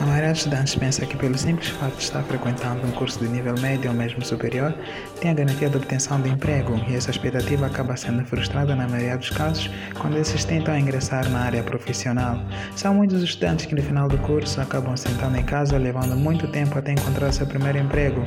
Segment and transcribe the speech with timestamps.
[0.00, 3.28] A maioria dos estudantes pensa que, pelo simples fato de estar frequentando um curso de
[3.28, 4.74] nível médio ou mesmo superior,
[5.20, 9.18] tem a garantia de obtenção de emprego e essa expectativa acaba sendo frustrada na maioria
[9.18, 12.42] dos casos quando esses tentam ingressar na área profissional.
[12.74, 16.78] São muitos estudantes que, no final do curso, acabam sentando em casa, levando muito tempo
[16.78, 18.24] até encontrar seu primeiro emprego.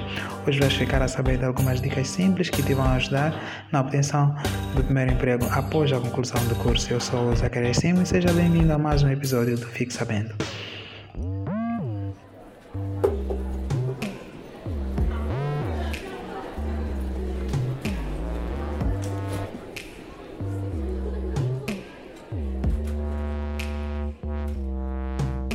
[0.47, 3.33] Hoje vais ficar a saber de algumas dicas simples que te vão ajudar
[3.71, 4.35] na obtenção
[4.75, 6.93] do primeiro emprego após a conclusão do curso.
[6.93, 10.35] Eu sou o Zacarias Simon e seja bem-vindo a mais um episódio do Fique Sabendo.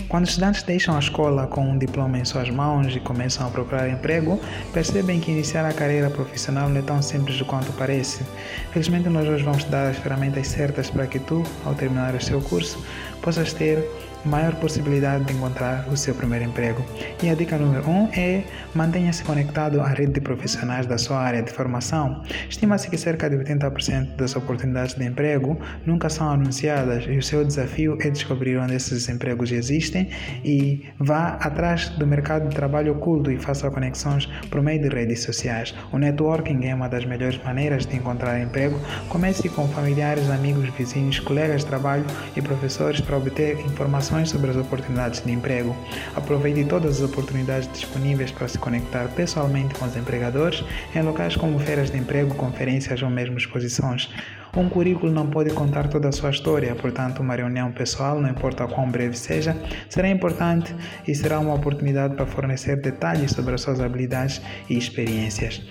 [0.09, 3.51] Quando os estudantes deixam a escola com um diploma em suas mãos e começam a
[3.51, 4.41] procurar emprego,
[4.73, 8.25] percebem que iniciar a carreira profissional não é tão simples quanto parece.
[8.73, 12.41] Felizmente, nós hoje vamos dar as ferramentas certas para que tu, ao terminar o seu
[12.41, 12.83] curso,
[13.21, 13.85] possas ter
[14.25, 16.85] maior possibilidade de encontrar o seu primeiro emprego.
[17.23, 18.43] E a dica número 1 um é
[18.75, 22.23] mantenha-se conectado à rede de profissionais da sua área de formação.
[22.49, 27.45] Estima-se que cerca de 80% das oportunidades de emprego nunca são anunciadas e o seu
[27.45, 30.09] desafio é descobrir onde esses empregos existem
[30.45, 35.23] e vá atrás do mercado de trabalho oculto e faça conexões por meio de redes
[35.23, 35.75] sociais.
[35.93, 38.79] O networking é uma das melhores maneiras de encontrar emprego.
[39.09, 42.05] Comece com familiares, amigos, vizinhos, colegas de trabalho
[42.37, 45.77] e professores para obter informações informações sobre as oportunidades de emprego.
[46.17, 50.65] Aproveite todas as oportunidades disponíveis para se conectar pessoalmente com os empregadores
[50.95, 54.09] em locais como feiras de emprego, conferências ou mesmo exposições.
[54.57, 58.67] Um currículo não pode contar toda a sua história, portanto, uma reunião pessoal, não importa
[58.67, 59.55] quão breve seja,
[59.89, 60.75] será importante
[61.07, 64.41] e será uma oportunidade para fornecer detalhes sobre as suas habilidades
[64.71, 65.63] e experiências.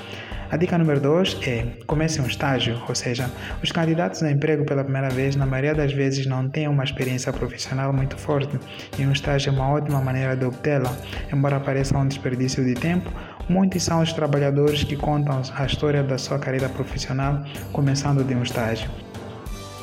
[0.49, 3.29] A dica número 2 é comece um estágio, ou seja,
[3.61, 7.33] os candidatos a emprego pela primeira vez, na maioria das vezes, não têm uma experiência
[7.33, 8.57] profissional muito forte
[8.97, 10.95] e um estágio é uma ótima maneira de obtê-la.
[11.33, 13.11] Embora pareça um desperdício de tempo,
[13.49, 17.43] muitos são os trabalhadores que contam a história da sua carreira profissional
[17.73, 18.89] começando de um estágio.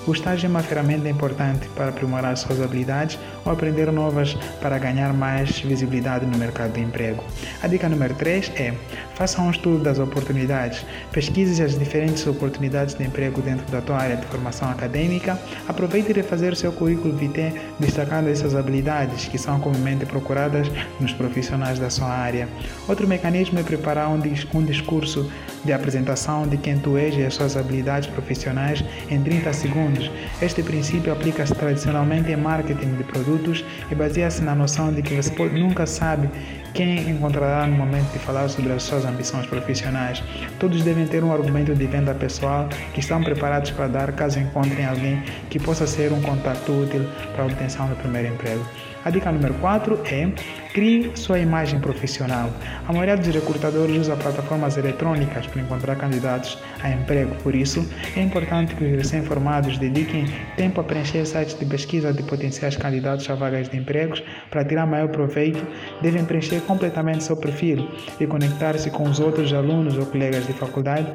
[0.06, 5.14] O estágio é uma ferramenta importante para aprimorar suas habilidades ou aprender novas para ganhar
[5.14, 7.24] mais visibilidade no mercado de emprego.
[7.62, 8.74] A dica número 3 é:
[9.14, 10.84] faça um estudo das oportunidades.
[11.10, 15.38] Pesquise as diferentes oportunidades de emprego dentro da tua área de formação acadêmica.
[15.66, 21.14] Aproveite de fazer o seu currículo vitae destacando essas habilidades que são comumente procuradas nos
[21.14, 22.46] profissionais da sua área.
[22.86, 24.20] Outro mecanismo é preparar um,
[24.64, 25.30] discurso
[25.64, 30.10] de apresentação de quem tu és e as suas habilidades profissionais em 30 segundos.
[30.40, 35.32] Este princípio aplica-se tradicionalmente em marketing de produtos e baseia-se na noção de que você
[35.48, 36.28] nunca sabe
[36.74, 40.22] quem encontrará no momento de falar sobre as suas ambições profissionais.
[40.58, 44.84] Todos devem ter um argumento de venda pessoal que estão preparados para dar caso encontrem
[44.84, 48.64] alguém que possa ser um contato útil para a obtenção do primeiro emprego.
[49.04, 50.32] A dica número 4 é
[50.72, 52.50] crie sua imagem profissional.
[52.88, 58.20] A maioria dos recrutadores usa plataformas eletrônicas para encontrar candidatos a emprego, por isso é
[58.20, 60.26] importante que os recém-formados dediquem
[60.56, 64.86] tempo a preencher sites de pesquisa de potenciais candidatos a vagas de empregos para tirar
[64.86, 65.64] maior proveito.
[66.02, 67.88] Devem preencher completamente seu perfil
[68.18, 71.12] e conectar-se com os outros alunos ou colegas de faculdade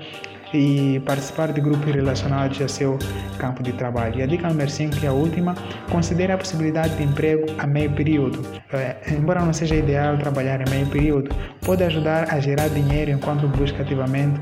[0.54, 2.98] e participar de grupos relacionados a seu
[3.38, 4.20] campo de trabalho.
[4.20, 5.56] E a dica número 5, que é a última,
[5.92, 8.46] considere a possibilidade de emprego a meio período.
[8.74, 11.30] É, embora não seja ideal trabalhar em meio período,
[11.62, 14.40] pode ajudar a gerar dinheiro enquanto busca ativamente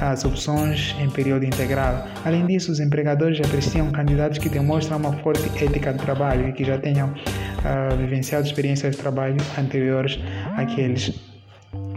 [0.00, 2.06] as opções em período integral.
[2.24, 6.64] Além disso, os empregadores apreciam candidatos que demonstram uma forte ética de trabalho e que
[6.64, 10.18] já tenham uh, vivenciado experiências de trabalho anteriores
[10.56, 11.29] àqueles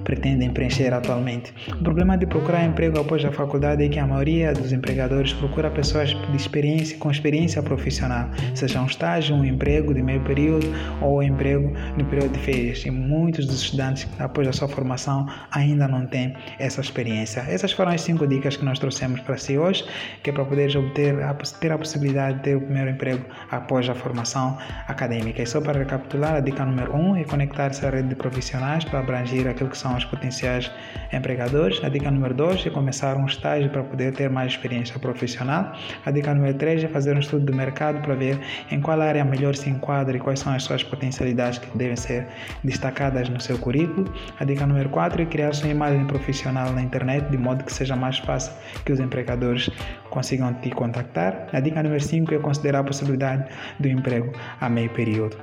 [0.03, 1.53] pretendem preencher atualmente.
[1.71, 5.69] O problema de procurar emprego após a faculdade é que a maioria dos empregadores procura
[5.71, 10.67] pessoas de experiência com experiência profissional, seja um estágio, um emprego de meio período
[11.01, 12.85] ou um emprego no período de férias.
[12.85, 17.41] E muitos dos estudantes, após a sua formação, ainda não têm essa experiência.
[17.41, 19.85] Essas foram as cinco dicas que nós trouxemos para si hoje,
[20.21, 21.13] que é para poderes obter
[21.59, 24.57] ter a possibilidade de ter o primeiro emprego após a formação
[24.87, 25.41] acadêmica.
[25.41, 28.99] E só para recapitular, a dica número um é conectar-se à rede de profissionais para
[28.99, 30.71] abranger aquilo que são aos potenciais
[31.11, 31.83] empregadores.
[31.83, 35.73] A dica número 2 é começar um estágio para poder ter mais experiência profissional.
[36.05, 38.39] A dica número 3 é fazer um estudo do mercado para ver
[38.71, 42.27] em qual área melhor se enquadra e quais são as suas potencialidades que devem ser
[42.63, 44.11] destacadas no seu currículo.
[44.39, 47.95] A dica número 4 é criar sua imagem profissional na internet de modo que seja
[47.95, 48.53] mais fácil
[48.85, 49.69] que os empregadores
[50.13, 51.47] consigam te contactar.
[51.51, 53.43] A dica número 5 é considerar a possibilidade
[53.79, 54.31] do emprego
[54.61, 55.35] a meio período.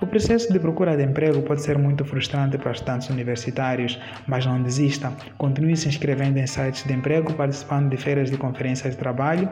[0.00, 4.62] O processo de procura de emprego pode ser muito frustrante para estudantes universitários mas não
[4.62, 5.12] desista.
[5.36, 9.48] Continue se inscrevendo em sites de emprego, participando de feiras de conferências de trabalho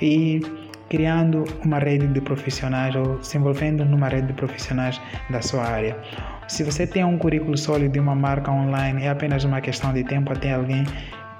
[0.00, 0.40] e
[0.88, 5.00] criando uma rede de profissionais ou se envolvendo numa rede de profissionais
[5.30, 5.96] da sua área.
[6.48, 10.04] Se você tem um currículo sólido de uma marca online, é apenas uma questão de
[10.04, 10.84] tempo até alguém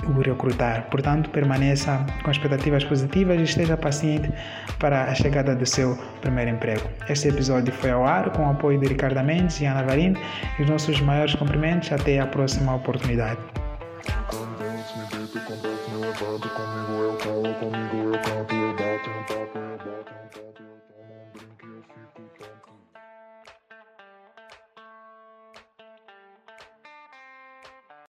[0.04, 0.88] o recrutar.
[0.90, 4.31] Portanto, permaneça com expectativas positivas e esteja paciente
[4.78, 6.88] para a chegada do seu primeiro emprego.
[7.08, 10.14] Este episódio foi ao ar com o apoio de Ricardo Mendes e Ana Varim
[10.58, 11.93] e os nossos maiores cumprimentos.
[11.93, 13.65] Até a próxima oportunidade.